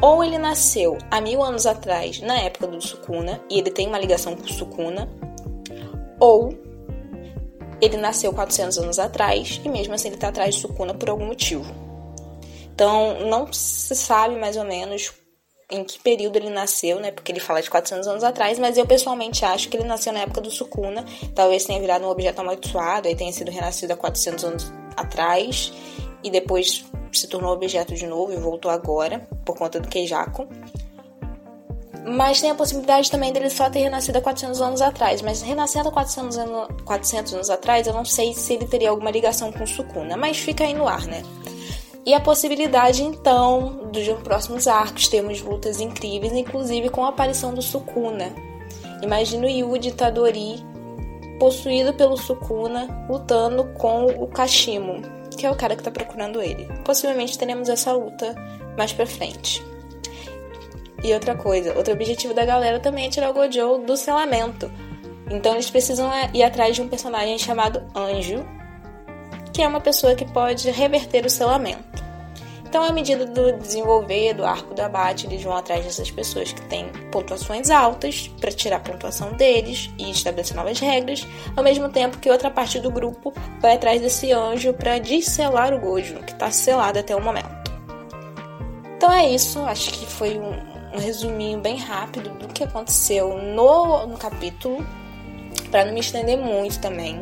ou 0.00 0.22
ele 0.22 0.38
nasceu 0.38 0.98
há 1.10 1.20
mil 1.20 1.42
anos 1.42 1.66
atrás, 1.66 2.20
na 2.20 2.38
época 2.38 2.66
do 2.66 2.80
Sukuna, 2.80 3.40
e 3.48 3.58
ele 3.58 3.70
tem 3.70 3.86
uma 3.86 3.98
ligação 3.98 4.34
com 4.34 4.42
o 4.42 4.52
Sukuna, 4.52 5.08
ou 6.20 6.52
ele 7.84 7.96
nasceu 7.96 8.32
400 8.32 8.78
anos 8.78 8.98
atrás 8.98 9.60
e 9.64 9.68
mesmo 9.68 9.94
assim 9.94 10.08
ele 10.08 10.16
está 10.16 10.28
atrás 10.28 10.54
do 10.54 10.60
Sukuna 10.60 10.94
por 10.94 11.10
algum 11.10 11.26
motivo. 11.26 11.64
Então 12.74 13.28
não 13.28 13.52
se 13.52 13.94
sabe 13.94 14.36
mais 14.36 14.56
ou 14.56 14.64
menos 14.64 15.12
em 15.70 15.84
que 15.84 15.98
período 15.98 16.36
ele 16.36 16.50
nasceu, 16.50 17.00
né? 17.00 17.10
Porque 17.10 17.32
ele 17.32 17.40
fala 17.40 17.62
de 17.62 17.70
400 17.70 18.06
anos 18.06 18.24
atrás, 18.24 18.58
mas 18.58 18.76
eu 18.76 18.86
pessoalmente 18.86 19.44
acho 19.44 19.68
que 19.68 19.76
ele 19.76 19.84
nasceu 19.84 20.12
na 20.12 20.20
época 20.20 20.40
do 20.40 20.50
Sukuna. 20.50 21.04
Talvez 21.34 21.64
tenha 21.64 21.80
virado 21.80 22.04
um 22.04 22.08
objeto 22.08 22.40
amaldiçoado 22.40 23.08
e 23.08 23.14
tenha 23.14 23.32
sido 23.32 23.50
renascido 23.50 23.92
há 23.92 23.96
400 23.96 24.44
anos 24.44 24.72
atrás 24.96 25.72
e 26.22 26.30
depois 26.30 26.84
se 27.12 27.28
tornou 27.28 27.52
objeto 27.52 27.94
de 27.94 28.06
novo 28.06 28.32
e 28.32 28.36
voltou 28.36 28.70
agora 28.70 29.20
por 29.44 29.56
conta 29.56 29.80
do 29.80 29.88
Keijako. 29.88 30.48
Mas 32.04 32.40
tem 32.40 32.50
a 32.50 32.54
possibilidade 32.54 33.10
também 33.10 33.32
dele 33.32 33.48
só 33.48 33.70
ter 33.70 33.80
renascido 33.80 34.18
há 34.18 34.20
400 34.20 34.60
anos 34.60 34.82
atrás. 34.82 35.22
Mas 35.22 35.40
renascendo 35.40 35.88
há 35.88 35.92
400 35.92 36.38
anos, 36.38 36.68
400 36.84 37.34
anos 37.34 37.50
atrás, 37.50 37.86
eu 37.86 37.94
não 37.94 38.04
sei 38.04 38.34
se 38.34 38.52
ele 38.52 38.66
teria 38.66 38.90
alguma 38.90 39.10
ligação 39.10 39.50
com 39.50 39.66
Sukuna. 39.66 40.16
Mas 40.16 40.38
fica 40.38 40.64
aí 40.64 40.74
no 40.74 40.86
ar, 40.86 41.06
né? 41.06 41.22
E 42.06 42.12
a 42.12 42.20
possibilidade, 42.20 43.02
então, 43.02 43.88
dos 43.90 44.06
próximos 44.22 44.68
arcos 44.68 45.08
termos 45.08 45.40
lutas 45.40 45.80
incríveis, 45.80 46.34
inclusive 46.34 46.90
com 46.90 47.04
a 47.04 47.08
aparição 47.08 47.54
do 47.54 47.62
Sukuna. 47.62 48.30
Imagina 49.02 49.46
o 49.46 49.50
Yuji 49.50 49.92
Tadori 49.92 50.62
possuído 51.38 51.94
pelo 51.94 52.16
Sukuna 52.16 53.06
lutando 53.08 53.64
com 53.78 54.06
o 54.06 54.26
Kashimo, 54.26 55.00
que 55.36 55.46
é 55.46 55.50
o 55.50 55.56
cara 55.56 55.74
que 55.74 55.82
tá 55.82 55.90
procurando 55.90 56.42
ele. 56.42 56.68
Possivelmente 56.84 57.38
teremos 57.38 57.70
essa 57.70 57.92
luta 57.92 58.34
mais 58.76 58.92
pra 58.92 59.06
frente. 59.06 59.62
E 61.04 61.12
outra 61.12 61.34
coisa, 61.34 61.76
outro 61.76 61.92
objetivo 61.92 62.32
da 62.32 62.46
galera 62.46 62.80
também 62.80 63.04
é 63.04 63.10
tirar 63.10 63.28
o 63.28 63.34
Gojo 63.34 63.84
do 63.84 63.94
selamento. 63.94 64.72
Então 65.30 65.52
eles 65.52 65.68
precisam 65.68 66.10
ir 66.32 66.42
atrás 66.42 66.74
de 66.74 66.80
um 66.80 66.88
personagem 66.88 67.38
chamado 67.38 67.82
Anjo, 67.94 68.42
que 69.52 69.62
é 69.62 69.68
uma 69.68 69.82
pessoa 69.82 70.14
que 70.14 70.24
pode 70.24 70.70
reverter 70.70 71.26
o 71.26 71.30
selamento. 71.30 72.02
Então, 72.66 72.82
à 72.82 72.90
medida 72.90 73.24
do 73.24 73.52
desenvolver 73.52 74.34
do 74.34 74.44
arco 74.44 74.74
do 74.74 74.80
abate, 74.80 75.26
eles 75.26 75.44
vão 75.44 75.54
atrás 75.54 75.84
dessas 75.84 76.10
pessoas 76.10 76.52
que 76.52 76.60
têm 76.62 76.88
pontuações 77.12 77.70
altas 77.70 78.26
para 78.40 78.50
tirar 78.50 78.78
a 78.78 78.80
pontuação 78.80 79.32
deles 79.34 79.90
e 79.96 80.10
estabelecer 80.10 80.56
novas 80.56 80.80
regras, 80.80 81.24
ao 81.54 81.62
mesmo 81.62 81.88
tempo 81.88 82.18
que 82.18 82.28
outra 82.28 82.50
parte 82.50 82.80
do 82.80 82.90
grupo 82.90 83.32
vai 83.60 83.74
atrás 83.74 84.00
desse 84.00 84.32
anjo 84.32 84.72
para 84.72 84.98
desselar 84.98 85.72
o 85.72 85.78
Gojo, 85.78 86.16
que 86.24 86.32
está 86.32 86.50
selado 86.50 86.98
até 86.98 87.14
o 87.14 87.22
momento. 87.22 87.46
Então 88.96 89.12
é 89.12 89.30
isso, 89.30 89.60
acho 89.60 89.92
que 89.92 90.06
foi 90.06 90.36
um, 90.36 90.73
um 90.94 90.98
resuminho 90.98 91.58
bem 91.60 91.76
rápido 91.76 92.30
do 92.38 92.48
que 92.48 92.62
aconteceu 92.62 93.36
no, 93.36 94.06
no 94.06 94.16
capítulo, 94.16 94.86
para 95.70 95.84
não 95.84 95.92
me 95.92 96.00
estender 96.00 96.38
muito 96.38 96.80
também. 96.80 97.20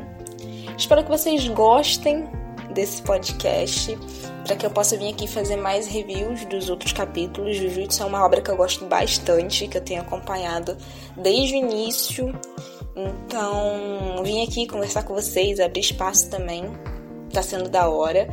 Espero 0.76 1.02
que 1.02 1.11
vocês 1.11 1.49
gostem 1.49 2.29
desse 2.75 3.02
podcast 3.02 3.99
para 4.45 4.57
que 4.57 4.67
eu 4.67 4.71
possa 4.71 4.97
vir 4.97 5.11
aqui 5.11 5.26
fazer 5.26 5.57
mais 5.57 5.87
reviews 5.87 6.45
dos 6.47 6.69
outros 6.69 6.93
capítulos. 6.93 7.57
Jujutsu 7.57 8.02
é 8.02 8.07
uma 8.07 8.25
obra 8.25 8.41
que 8.41 8.50
eu 8.50 8.57
gosto 8.57 8.85
bastante, 8.87 9.69
que 9.69 9.79
eu 9.79 9.83
tenho 9.83 10.02
acompanhado 10.02 10.76
desde 11.17 11.55
o 11.55 11.57
início. 11.57 12.38
Então, 12.95 14.23
vim 14.23 14.43
aqui 14.43 14.67
conversar 14.67 15.05
com 15.05 15.14
vocês, 15.14 15.61
abrir 15.61 15.81
espaço 15.81 16.29
também. 16.29 16.64
Tá 17.33 17.43
sendo 17.43 17.69
da 17.69 17.88
hora. 17.88 18.29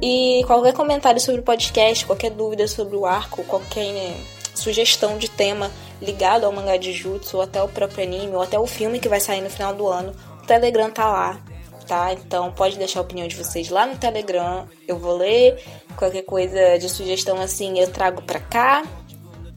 E 0.00 0.42
qualquer 0.46 0.72
comentário 0.72 1.20
sobre 1.20 1.40
o 1.40 1.44
podcast, 1.44 2.06
qualquer 2.06 2.30
dúvida 2.30 2.68
sobre 2.68 2.96
o 2.96 3.04
arco, 3.04 3.42
qualquer 3.44 3.92
né, 3.92 4.16
sugestão 4.58 5.16
de 5.16 5.28
tema 5.28 5.70
ligado 6.00 6.44
ao 6.44 6.52
mangá 6.52 6.76
de 6.76 6.92
Jutsu, 6.92 7.36
ou 7.36 7.42
até 7.42 7.62
o 7.62 7.68
próprio 7.68 8.04
anime, 8.04 8.34
ou 8.34 8.42
até 8.42 8.58
o 8.58 8.66
filme 8.66 9.00
que 9.00 9.08
vai 9.08 9.20
sair 9.20 9.40
no 9.40 9.50
final 9.50 9.74
do 9.74 9.86
ano, 9.86 10.12
o 10.42 10.46
Telegram 10.46 10.90
tá 10.90 11.06
lá 11.10 11.40
tá? 11.88 12.12
Então 12.12 12.52
pode 12.52 12.76
deixar 12.76 13.00
a 13.00 13.02
opinião 13.02 13.26
de 13.26 13.34
vocês 13.34 13.70
lá 13.70 13.86
no 13.86 13.96
Telegram, 13.96 14.68
eu 14.86 14.98
vou 14.98 15.16
ler. 15.16 15.60
Qualquer 15.96 16.22
coisa 16.22 16.78
de 16.78 16.88
sugestão 16.88 17.40
assim 17.40 17.80
eu 17.80 17.90
trago 17.90 18.22
pra 18.22 18.38
cá. 18.38 18.84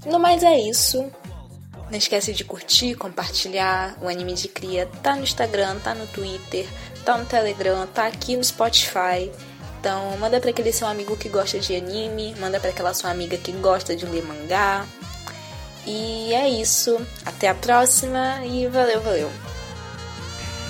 No 0.05 0.17
mais 0.17 0.41
é 0.41 0.57
isso. 0.57 1.11
Não 1.91 1.97
esquece 1.97 2.33
de 2.33 2.45
curtir, 2.45 2.95
compartilhar. 2.95 3.97
O 4.01 4.07
Anime 4.07 4.33
de 4.33 4.47
Cria 4.47 4.89
tá 5.03 5.15
no 5.15 5.23
Instagram, 5.23 5.77
tá 5.79 5.93
no 5.93 6.07
Twitter, 6.07 6.65
tá 7.03 7.17
no 7.17 7.25
Telegram, 7.25 7.85
tá 7.85 8.07
aqui 8.07 8.37
no 8.37 8.43
Spotify. 8.43 9.29
Então, 9.81 10.15
manda 10.19 10.39
para 10.39 10.51
aquele 10.51 10.71
seu 10.71 10.87
amigo 10.87 11.17
que 11.17 11.27
gosta 11.27 11.59
de 11.59 11.75
anime, 11.75 12.35
manda 12.39 12.59
para 12.59 12.69
aquela 12.69 12.93
sua 12.93 13.09
amiga 13.09 13.35
que 13.35 13.51
gosta 13.53 13.95
de 13.95 14.05
ler 14.05 14.23
mangá. 14.23 14.85
E 15.87 16.31
é 16.35 16.47
isso. 16.47 17.01
Até 17.25 17.49
a 17.49 17.55
próxima 17.55 18.45
e 18.45 18.67
valeu, 18.67 19.01
valeu. 19.01 19.31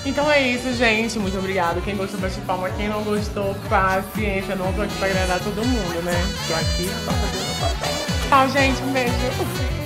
Então 0.05 0.31
é 0.31 0.41
isso, 0.41 0.73
gente. 0.73 1.19
Muito 1.19 1.37
obrigado. 1.37 1.83
Quem 1.83 1.97
gostou, 1.97 2.21
bate 2.21 2.39
palma. 2.41 2.69
Quem 2.69 2.87
não 2.87 3.03
gostou, 3.03 3.53
paciência. 3.69 4.55
Não 4.55 4.71
tô 4.71 4.81
aqui 4.81 4.95
pra 4.95 5.07
agradar 5.07 5.39
todo 5.41 5.61
mundo, 5.61 6.01
né? 6.03 6.13
Tô 6.47 6.53
aqui 6.53 6.89
só 7.03 7.11
fazendo 7.11 7.59
papel. 7.59 8.29
Tchau, 8.29 8.49
gente. 8.49 8.81
Um 8.81 8.93
beijo. 8.93 9.80